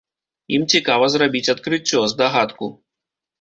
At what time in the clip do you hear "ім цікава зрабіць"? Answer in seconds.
0.57-1.43